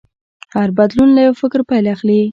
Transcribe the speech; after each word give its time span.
هر 0.55 0.69
بدلون 0.77 1.09
له 1.15 1.21
یو 1.27 1.33
فکر 1.41 1.59
پیل 1.69 1.85
اخلي. 1.93 2.21